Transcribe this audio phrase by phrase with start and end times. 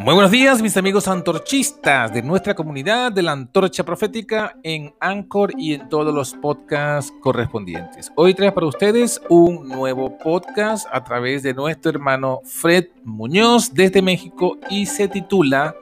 [0.00, 5.52] Muy buenos días, mis amigos antorchistas de nuestra comunidad de la Antorcha Profética en Anchor
[5.58, 8.10] y en todos los podcasts correspondientes.
[8.16, 14.00] Hoy trae para ustedes un nuevo podcast a través de nuestro hermano Fred Muñoz desde
[14.00, 15.76] México y se titula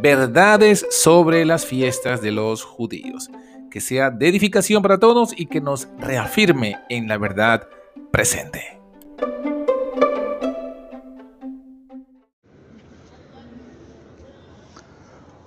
[0.00, 3.28] Verdades sobre las fiestas de los judíos.
[3.72, 7.66] Que sea de edificación para todos y que nos reafirme en la verdad
[8.12, 8.83] presente.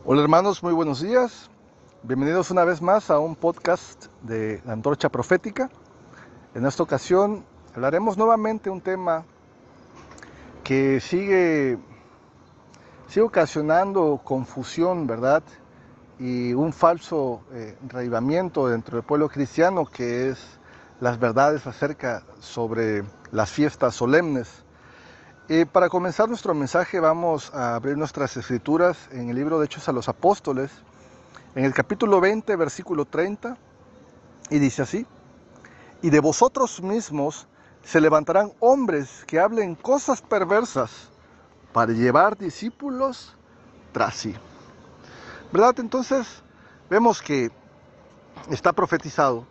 [0.09, 1.49] Hola hermanos, muy buenos días.
[2.01, 5.69] Bienvenidos una vez más a un podcast de la Antorcha Profética.
[6.55, 7.43] En esta ocasión
[7.75, 9.25] hablaremos nuevamente un tema
[10.63, 11.77] que sigue,
[13.09, 15.43] sigue ocasionando confusión, ¿verdad?
[16.19, 20.39] Y un falso eh, dentro del pueblo cristiano que es
[21.01, 24.63] las verdades acerca sobre las fiestas solemnes.
[25.49, 29.87] Eh, para comenzar nuestro mensaje vamos a abrir nuestras escrituras en el libro de Hechos
[29.87, 30.69] a los Apóstoles,
[31.55, 33.57] en el capítulo 20, versículo 30,
[34.49, 35.05] y dice así,
[36.01, 37.47] y de vosotros mismos
[37.81, 41.07] se levantarán hombres que hablen cosas perversas
[41.71, 43.33] para llevar discípulos
[43.93, 44.35] tras sí.
[45.53, 45.75] ¿Verdad?
[45.79, 46.43] Entonces
[46.89, 47.51] vemos que
[48.49, 49.47] está profetizado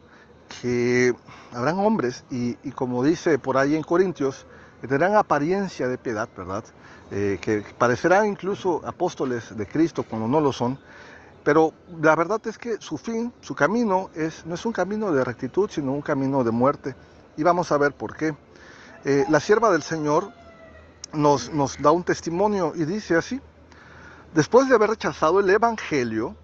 [0.60, 1.14] que
[1.54, 4.44] habrán hombres, y, y como dice por ahí en Corintios,
[4.80, 6.64] que tendrán apariencia de piedad, ¿verdad?
[7.10, 10.78] Eh, que parecerán incluso apóstoles de Cristo cuando no lo son,
[11.44, 15.22] pero la verdad es que su fin, su camino, es, no es un camino de
[15.22, 16.96] rectitud, sino un camino de muerte.
[17.36, 18.34] Y vamos a ver por qué.
[19.04, 20.32] Eh, la sierva del Señor
[21.12, 23.40] nos, nos da un testimonio y dice así,
[24.34, 26.34] después de haber rechazado el Evangelio,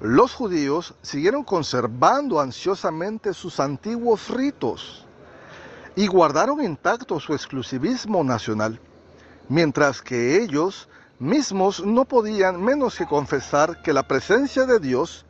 [0.00, 5.06] los judíos siguieron conservando ansiosamente sus antiguos ritos
[5.96, 8.80] y guardaron intacto su exclusivismo nacional,
[9.48, 10.88] mientras que ellos
[11.18, 15.26] mismos no podían menos que confesar que la presencia de Dios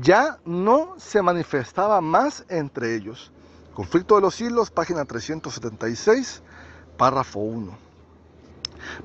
[0.00, 3.32] ya no se manifestaba más entre ellos.
[3.74, 6.42] Conflicto de los siglos, página 376,
[6.98, 7.72] párrafo 1.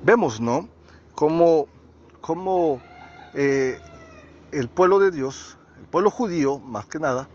[0.04, 0.68] Vemos, ¿no?
[1.16, 1.68] Cómo,
[2.20, 2.82] cómo
[3.34, 3.80] eh,
[4.52, 7.30] el pueblo de Dios, el pueblo judío, más que nada,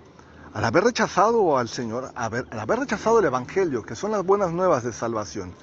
[0.55, 4.85] al haber rechazado al Señor, al haber rechazado el Evangelio, que son las buenas nuevas
[4.85, 5.55] de salvación,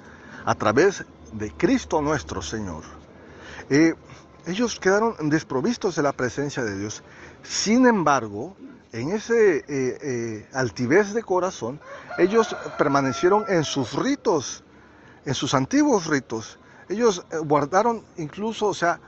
[0.44, 2.82] a través de Cristo nuestro Señor,
[3.68, 3.94] eh,
[4.46, 7.02] ellos quedaron desprovistos de la presencia de Dios.
[7.42, 8.56] Sin embargo,
[8.92, 11.80] en ese eh, eh, altivez de corazón,
[12.18, 14.64] ellos permanecieron en sus ritos,
[15.24, 16.58] en sus antiguos ritos.
[16.88, 18.98] Ellos guardaron incluso, o sea,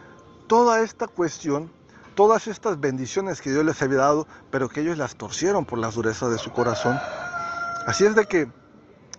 [0.47, 1.73] toda esta cuestión
[2.15, 5.95] todas estas bendiciones que Dios les había dado, pero que ellos las torcieron por las
[5.95, 6.99] durezas de su corazón.
[7.87, 8.49] Así es de que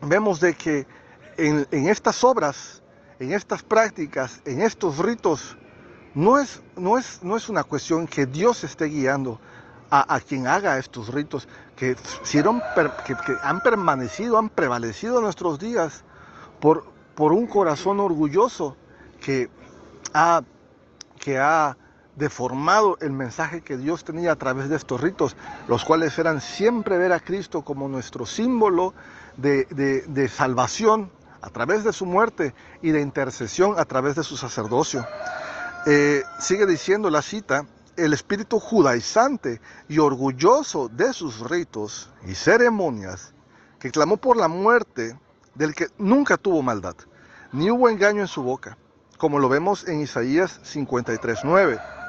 [0.02, 0.88] vemos de que
[1.38, 2.82] en, estas obras,
[3.20, 5.58] en estas prácticas, en estos ritos,
[6.14, 9.40] no es, no es, no es una cuestión que Dios esté guiando
[9.90, 16.04] a, quien haga estos ritos, que, que, que, han permanecido, han prevalecido en nuestros días
[16.60, 18.76] por, por un corazón orgulloso
[19.22, 19.52] que
[20.16, 20.42] ha,
[21.20, 21.78] que ha
[22.16, 25.36] deformado el mensaje que Dios tenía a través de estos ritos,
[25.68, 28.94] los cuales eran siempre ver a Cristo como nuestro símbolo
[29.38, 35.06] de, salvación a través de su muerte y de intercesión a través de su sacerdocio.
[35.86, 37.66] Eh, sigue diciendo la cita,
[37.98, 39.60] el espíritu judaizante
[39.90, 43.34] y orgulloso de sus ritos y ceremonias,
[43.80, 45.18] que clamó por la muerte
[45.56, 46.96] del que nunca tuvo maldad,
[47.52, 48.78] ni hubo engaño en su boca,
[49.18, 52.03] como lo vemos en Isaías 53.9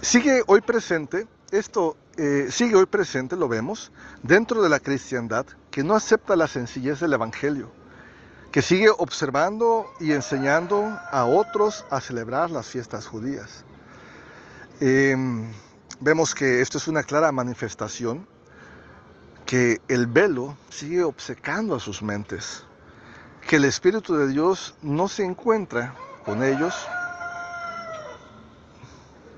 [0.00, 3.92] sigue hoy presente, esto eh, sigue hoy presente, lo vemos,
[4.22, 7.70] dentro de la cristiandad que no acepta la sencillez del Evangelio,
[8.52, 13.64] que sigue observando y enseñando a otros a celebrar las fiestas judías.
[14.80, 15.52] Em,
[16.00, 18.26] vemos que esto es una clara manifestación
[19.44, 22.64] que el velo sigue obcecando a sus mentes,
[23.46, 25.94] que el Espíritu de Dios no se encuentra
[26.24, 26.74] con ellos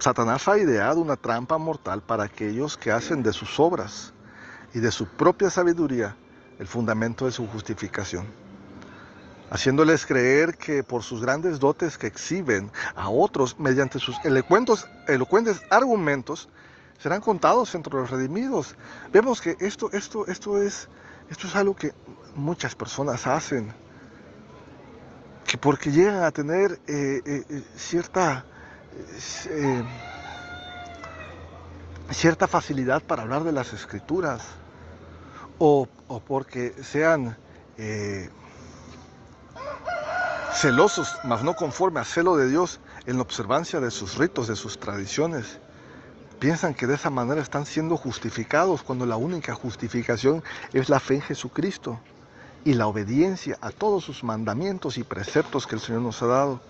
[0.00, 4.14] Satanás ha ideado una trampa mortal para aquellos que hacen de sus obras
[4.72, 6.16] y de su propia sabiduría
[6.58, 8.26] el fundamento de su justificación,
[9.50, 15.60] haciéndoles creer que por sus grandes dotes que exhiben a otros mediante sus elocuentes, elocuentes
[15.68, 16.48] argumentos,
[16.98, 18.76] serán contados entre los redimidos.
[19.12, 20.88] Vemos que esto, esto, esto, es,
[21.28, 21.92] esto es algo que
[22.34, 23.70] muchas personas hacen,
[25.46, 28.46] que porque llegan a tener eh, eh, eh, cierta
[29.50, 29.84] eh,
[32.10, 34.42] cierta facilidad para hablar de las escrituras
[35.58, 35.86] o,
[36.26, 37.36] porque sean
[37.76, 38.30] eh,
[40.54, 44.56] celosos, mas no conforme a celo de Dios, en la observancia de sus ritos, de
[44.56, 45.58] sus tradiciones.
[46.38, 50.42] Piensan que de esa manera están siendo justificados cuando la única justificación
[50.72, 52.00] es la fe en Jesucristo
[52.64, 56.60] y la obediencia a todos sus mandamientos y preceptos que el Señor nos ha dado.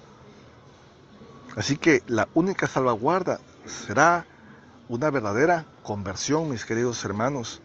[1.57, 4.25] Así que la única salvaguarda será
[4.89, 7.61] una verdadera conversión, mis queridos hermanos.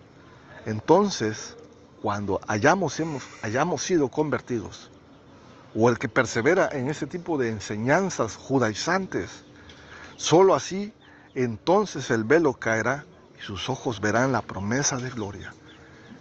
[0.65, 1.55] Entonces,
[2.01, 2.99] cuando hayamos,
[3.41, 4.89] hayamos sido convertidos,
[5.75, 9.43] o el que persevera en ese tipo de enseñanzas judaizantes,
[10.15, 10.93] solo así
[11.35, 13.05] entonces el velo caerá
[13.37, 15.53] y sus ojos verán la promesa de gloria.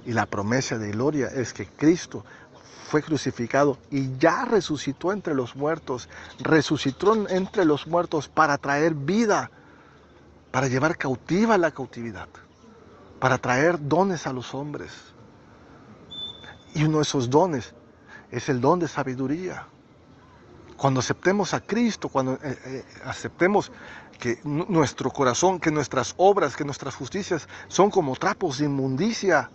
[0.05, 2.25] Y la promesa de gloria es que Cristo
[2.88, 6.08] fue crucificado y ya resucitó entre los muertos,
[6.38, 9.50] resucitó entre los muertos para traer vida,
[10.50, 12.28] para llevar cautiva la cautividad,
[13.19, 14.93] para traer dones a los hombres.
[16.75, 17.75] Y uno de esos dones
[18.31, 19.67] es el don de sabiduría.
[20.76, 23.70] Cuando aceptemos a Cristo, cuando eh, eh, aceptemos
[24.19, 29.50] que nuestro corazón, que nuestras obras, que nuestras justicias son como trapos de inmundicia,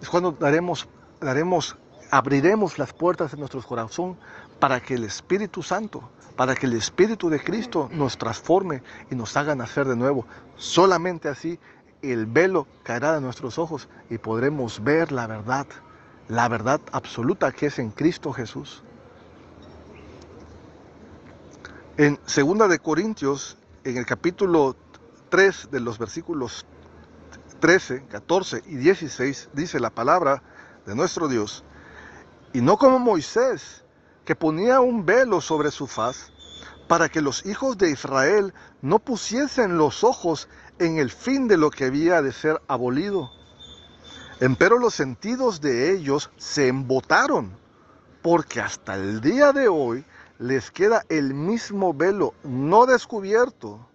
[0.00, 0.88] es cuando daremos,
[1.20, 1.76] daremos,
[2.10, 4.16] abriremos las puertas de nuestro corazón
[4.58, 9.36] para que el Espíritu Santo, para que el Espíritu de Cristo nos transforme y nos
[9.36, 10.26] haga nacer de nuevo.
[10.56, 11.58] Solamente así
[12.02, 15.66] el velo caerá de nuestros ojos y podremos ver la verdad
[16.28, 18.82] la verdad absoluta que es en Cristo Jesús.
[21.96, 24.76] En 2 de Corintios, en el capítulo
[25.30, 26.66] 3 de los versículos
[27.60, 30.42] 13, 14 y 16, dice la palabra
[30.84, 31.64] de nuestro Dios,
[32.52, 33.84] y no como Moisés,
[34.24, 36.32] que ponía un velo sobre su faz,
[36.88, 40.48] para que los hijos de Israel no pusiesen los ojos
[40.78, 43.30] en el fin de lo que había de ser abolido
[44.38, 47.56] Empero los sentidos de ellos se embotaron,
[48.20, 50.04] porque hasta el día de hoy
[50.38, 53.88] les queda el mismo velo no descubierto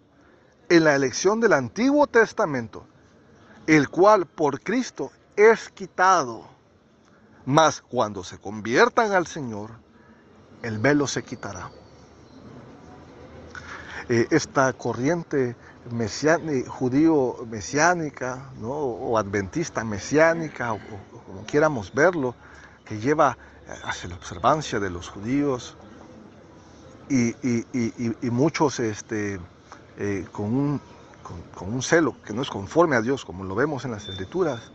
[0.68, 2.84] en la elección del Antiguo Testamento,
[3.68, 6.48] el cual por Cristo es quitado.
[7.44, 9.70] Mas cuando se conviertan al Señor,
[10.62, 11.70] el velo se quitará.
[14.08, 15.56] Eh, esta corriente
[16.68, 20.78] judío mesiánica, o adventista mesiánica, o,
[21.26, 22.34] como quieramos verlo,
[22.84, 23.36] que lleva
[23.84, 25.76] hacia la observancia de los judíos
[27.08, 27.34] y,
[28.30, 29.40] muchos este,
[29.98, 30.80] eh, con, un,
[31.54, 34.72] con, un, celo que no es conforme a Dios, como lo vemos en las escrituras,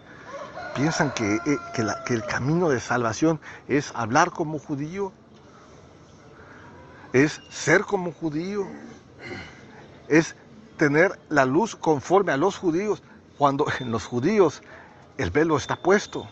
[0.77, 1.59] piensan que, eh,
[2.05, 5.11] que el camino de salvación es hablar como judío,
[7.13, 8.67] es ser como judío,
[10.07, 10.35] es
[10.77, 13.01] tener la luz conforme a los judíos,
[13.39, 14.61] cuando en los judíos
[15.17, 16.29] el velo está puesto,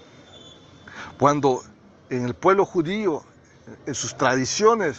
[1.17, 1.63] cuando
[2.11, 3.23] en el pueblo judío,
[3.87, 4.97] en sus tradiciones,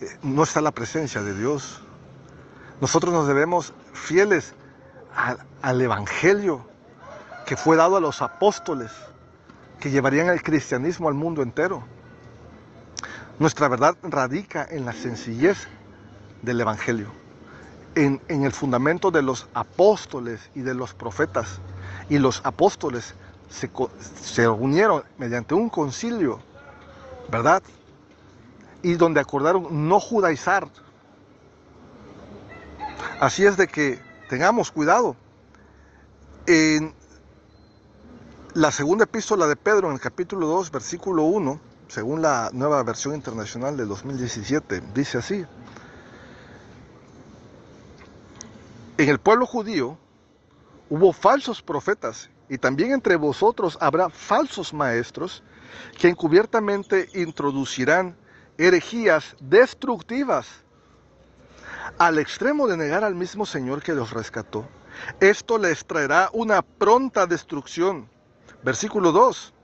[0.00, 1.82] eh, no está la presencia de Dios.
[2.80, 4.54] Nosotros nos debemos fieles
[5.60, 6.64] al, Evangelio
[7.48, 8.92] que fue dado a los apóstoles
[9.80, 11.82] que llevarían el cristianismo al mundo entero.
[13.38, 15.66] Nuestra verdad radica en la sencillez
[16.42, 17.10] del Evangelio
[17.94, 21.60] en, el fundamento de los apóstoles y de los profetas.
[22.10, 23.14] Y los apóstoles
[23.48, 23.70] se,
[24.20, 26.40] se reunieron mediante un concilio,
[27.30, 27.62] ¿verdad?
[28.82, 30.68] Y donde acordaron no judaizar.
[33.20, 35.16] Así es de que tengamos cuidado.
[36.46, 36.97] En
[38.58, 43.14] la segunda epístola de Pedro, en el capítulo 2, versículo 1, según la nueva versión
[43.14, 45.46] internacional de 2017, dice así.
[48.96, 49.96] En el pueblo judío
[50.90, 55.44] hubo falsos profetas y también entre vosotros habrá falsos maestros
[55.96, 58.16] que encubiertamente introducirán
[58.56, 60.48] herejías destructivas
[61.96, 64.66] al extremo de negar al mismo Señor que los rescató.
[65.20, 68.17] Esto les traerá una pronta destrucción.
[68.62, 69.54] Versículo 2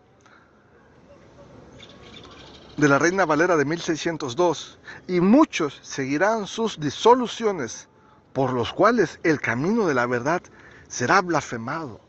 [2.77, 4.79] de la Reina Valera de 1602.
[5.07, 7.89] Y muchos seguirán sus disoluciones
[8.33, 10.43] por los cuales el camino de la verdad
[10.89, 12.01] será blasfemado.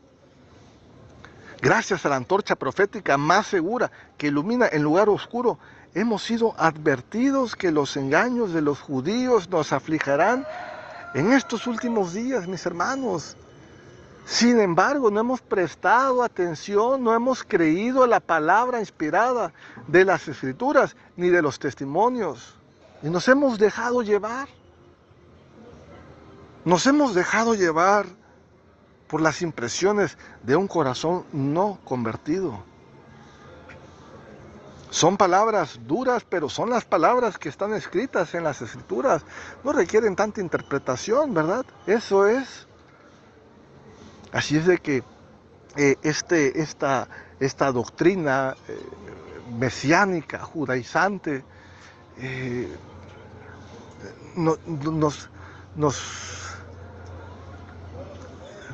[1.62, 5.58] Gracias a la antorcha profética más segura que ilumina el lugar oscuro,
[5.94, 10.46] hemos sido advertidos que los engaños de los judíos nos aflijarán
[11.14, 13.36] en estos últimos días, mis hermanos.
[14.26, 19.52] Sin embargo, no hemos prestado atención, no hemos creído a la palabra inspirada
[19.86, 22.56] de las escrituras ni de los testimonios.
[23.04, 24.48] Y nos hemos dejado llevar.
[26.64, 28.06] Nos hemos dejado llevar
[29.06, 32.64] por las impresiones de un corazón no convertido.
[34.90, 39.22] Son palabras duras, pero son las palabras que están escritas en las escrituras.
[39.62, 41.64] No requieren tanta interpretación, ¿verdad?
[41.86, 42.65] Eso es.
[44.36, 45.02] Así es de que
[45.76, 47.08] eh, este, esta,
[47.40, 48.78] esta doctrina eh,
[49.58, 51.42] mesiánica, judaizante,
[52.18, 52.68] eh,
[54.36, 54.58] nos,
[55.74, 56.50] nos,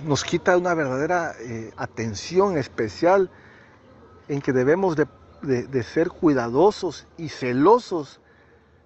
[0.04, 1.36] nos, quita una verdadera
[1.76, 3.30] atención especial
[4.26, 5.06] en que debemos de
[5.42, 8.20] de, ser cuidadosos y celosos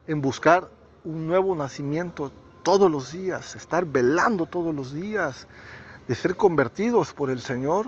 [0.07, 0.71] en buscar
[1.05, 5.47] un nuevo nacimiento todos los días, estar velando todos los días,
[6.09, 7.87] de ser convertidos por el Señor.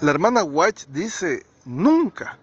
[0.00, 2.38] La hermana White dice, nunca,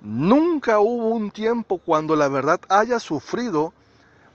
[0.00, 3.72] nunca hubo un tiempo cuando la verdad haya sufrido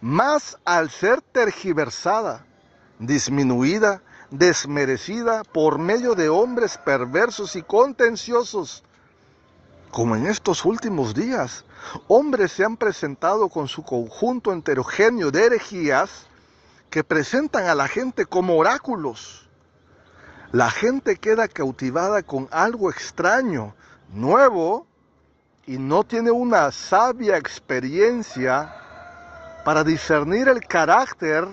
[0.01, 2.45] más al ser tergiversada,
[2.99, 4.01] disminuida
[4.31, 8.83] desmerecida por medio de hombres perversos y contenciosos.
[9.91, 11.63] Como en estos últimos días,
[12.07, 16.27] hombres se han presentado con su conjunto heterogéneo de herejías
[16.89, 19.49] que presentan a la gente como oráculos.
[20.51, 23.75] La gente queda cautivada con algo extraño,
[24.09, 24.87] nuevo,
[25.65, 28.73] y no tiene una sabia experiencia
[29.65, 31.45] para discernir el carácter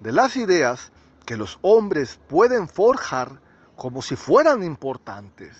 [0.00, 0.90] de las ideas
[1.24, 3.40] que los hombres pueden forjar
[3.76, 5.56] como si fueran importantes.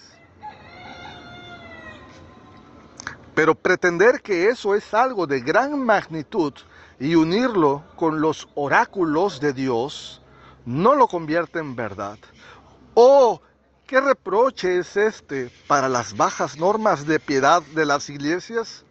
[3.37, 6.55] Pero pretender que eso es algo de gran magnitud
[6.99, 10.23] y unirlo con los oráculos de Dios
[10.65, 12.19] no lo convierte en verdad.
[12.95, 13.41] Oh,
[13.87, 18.85] qué reproche es este para las bajas normas de piedad de las iglesias.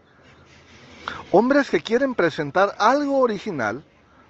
[1.32, 3.84] Hombres que quieren presentar algo original,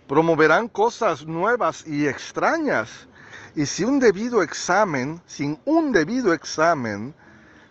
[0.08, 3.08] promoverán cosas nuevas y extrañas.
[3.56, 7.14] Y si un debido examen, sin un debido examen,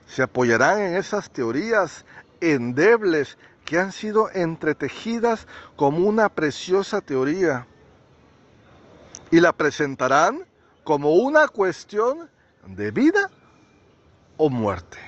[0.07, 2.05] se apoyarán en esas teorías
[2.41, 7.67] endebles que han sido entretejidas como una preciosa teoría.
[9.31, 10.45] Y la presentarán
[10.85, 12.29] como una cuestión
[12.67, 13.31] de vida
[14.37, 14.99] o muerte.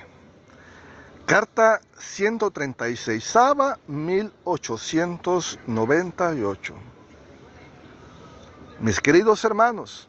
[1.25, 6.73] Carta 136, Saba 1898.
[8.79, 10.07] Mis queridos hermanos,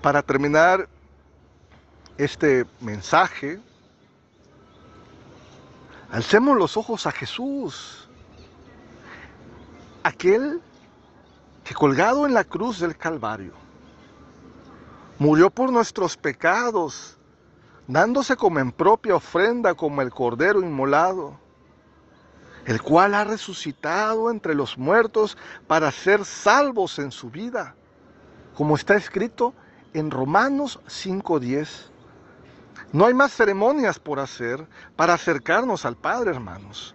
[0.00, 0.88] para terminar
[2.16, 3.60] este mensaje,
[6.12, 8.08] alcemos los ojos a Jesús,
[10.02, 10.60] aquel
[11.64, 13.52] que colgado en la cruz del Calvario,
[15.18, 17.18] murió por nuestros pecados,
[17.86, 21.38] dándose como en propia ofrenda como el Cordero inmolado
[22.66, 25.36] el cual ha resucitado entre los muertos
[25.66, 27.74] para ser salvos en su vida,
[28.54, 29.54] como está escrito
[29.92, 31.89] en Romanos 5.10.
[32.92, 36.94] No hay más ceremonias por hacer para acercarnos al Padre, hermanos.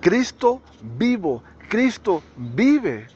[0.00, 3.06] Cristo vivo, Cristo vive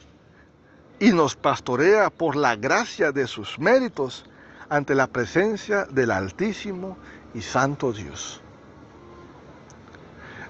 [0.99, 4.25] y nos pastorea por la gracia de sus méritos
[4.69, 6.97] ante la presencia del Altísimo
[7.33, 8.41] y Santo Dios.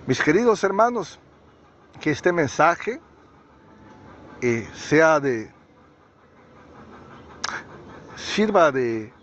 [0.07, 1.19] Mis queridos hermanos,
[2.01, 2.99] que este mensaje
[4.41, 5.51] eh, sea de,
[8.15, 9.13] sirva de,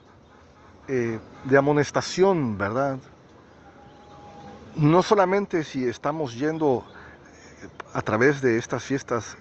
[0.89, 2.99] eh, de amonestación, ¿verdad?
[4.75, 6.85] No solamente si estamos yendo
[7.63, 9.37] eh, a través de estas fiestas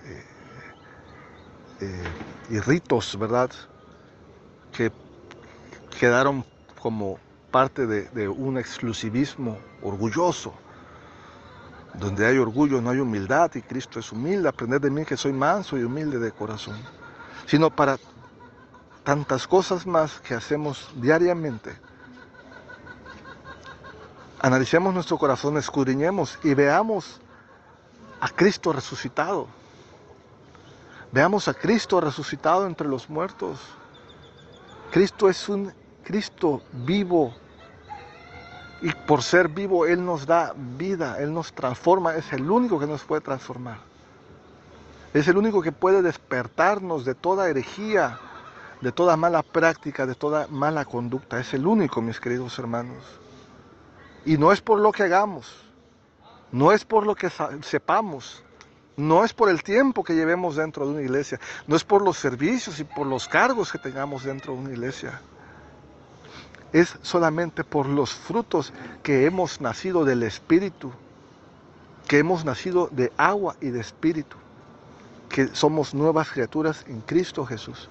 [2.49, 3.51] y ritos, ¿verdad?
[4.71, 4.91] Que
[5.99, 6.45] quedaron
[6.81, 7.19] como
[7.51, 10.53] parte de un exclusivismo orgulloso
[11.99, 14.49] donde hay orgullo no hay humildad y Cristo es humilde.
[14.49, 16.75] Aprender de mí que soy manso y humilde de corazón.
[17.45, 17.97] Sino para
[19.05, 21.73] tantas cosas más que hacemos diariamente.
[24.41, 27.21] Analicemos nuestro corazón, escudriñemos y veamos
[28.19, 29.47] a Cristo resucitado.
[31.13, 33.59] Veamos a Cristo resucitado entre los muertos.
[34.91, 37.33] Cristo es un Cristo vivo,
[38.81, 42.85] y por ser vivo, Él nos da vida, Él nos transforma, es el único que
[42.85, 43.77] nos puede transformar.
[45.13, 48.19] Es el único que puede despertarnos de toda herejía,
[48.81, 51.39] de toda mala práctica, de toda mala conducta.
[51.39, 53.03] Es el único, mis queridos hermanos.
[54.25, 55.55] Y no es por lo que hagamos,
[56.51, 57.29] no es por lo que
[57.61, 58.43] sepamos,
[58.97, 62.17] no es por el tiempo que llevemos dentro de una iglesia, no es por los
[62.17, 65.21] servicios y por los cargos que tengamos dentro de una iglesia
[66.75, 70.91] es solamente por los frutos que hemos nacido del Espíritu,
[72.05, 74.35] que hemos nacido de agua y de Espíritu,
[75.29, 77.89] que somos nuevas criaturas en Cristo Jesús.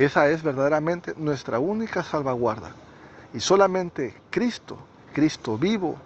[0.00, 2.70] Esa es verdaderamente nuestra única salvaguarda.
[3.34, 4.78] Y solamente Cristo,
[5.12, 5.98] Cristo vivo,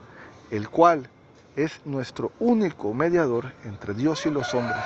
[0.50, 1.08] el cual
[1.54, 4.82] es nuestro único mediador entre Dios y los hombres.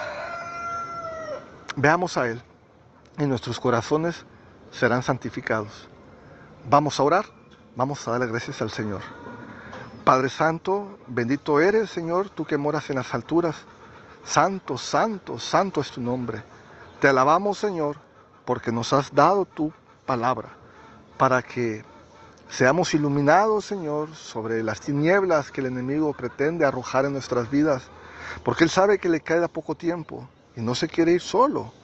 [1.77, 2.43] Veamos a Él
[3.17, 4.27] y nuestros corazones
[4.71, 5.89] serán santificados.
[6.69, 7.25] Vamos a orar,
[7.77, 9.01] vamos a darle gracias al Señor.
[10.05, 13.57] Padre Santo, bendito eres, Señor, tú que moras en las alturas.
[14.23, 16.43] Santo, santo, santo es tu nombre.
[17.01, 17.97] Te alabamos, Señor,
[18.49, 19.71] porque nos has dado tu
[20.07, 20.49] palabra
[21.19, 21.85] para que
[22.49, 27.83] seamos iluminados, Señor, sobre las tinieblas que el enemigo pretende arrojar en nuestras vidas,
[28.43, 30.27] porque Él sabe que le queda poco tiempo
[30.57, 31.75] y no se quiere ir solo,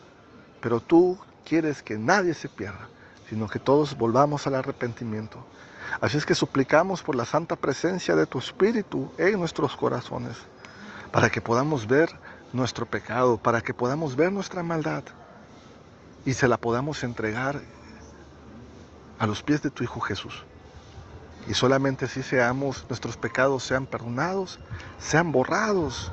[0.62, 2.88] pero tú quieres que nadie se pierda,
[3.28, 5.44] sino que todos volvamos al arrepentimiento.
[6.00, 10.38] Así es que suplicamos por la santa presencia de tu Espíritu en nuestros corazones,
[11.12, 12.08] para que podamos ver
[12.54, 15.04] nuestro pecado, para que podamos ver nuestra maldad
[16.24, 17.60] y se la podamos entregar
[19.18, 20.44] a los pies de tu Hijo Jesús.
[21.46, 24.58] Y solamente así seamos, nuestros pecados sean perdonados,
[24.98, 26.10] sean borrados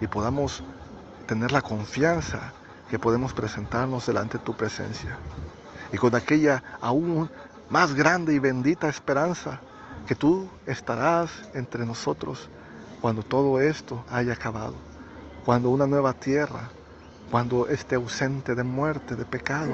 [0.00, 0.62] y podamos
[1.26, 2.52] tener la confianza
[2.88, 5.18] que podemos presentarnos delante de tu presencia.
[5.92, 7.30] Y con aquella aún
[7.68, 9.60] más grande y bendita esperanza
[10.06, 12.48] que tú estarás entre nosotros
[13.00, 14.74] cuando todo esto haya acabado,
[15.44, 16.70] cuando una nueva tierra,
[17.30, 19.72] cuando esté ausente de muerte, de pecado,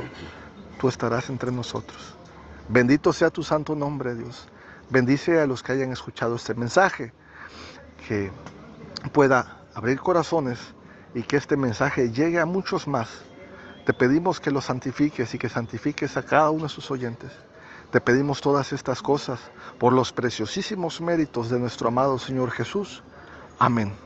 [0.79, 2.15] tú estarás entre nosotros.
[2.69, 4.49] Bendito sea tu santo nombre, Dios.
[4.91, 7.13] Bendice a los que hayan escuchado este mensaje,
[8.07, 8.31] que
[9.13, 10.59] pueda abrir corazones
[11.15, 13.09] y que este mensaje llegue a muchos más.
[13.85, 17.33] Te pedimos que lo santifiques y que santifiques a cada uno de sus oyentes.
[17.91, 19.39] Te pedimos todas estas cosas
[19.79, 23.03] por los preciosísimos méritos de nuestro amado Señor Jesús.
[23.59, 24.06] Amén.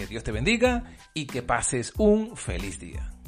[0.00, 3.19] Que Dios te bendiga y que pases un feliz día.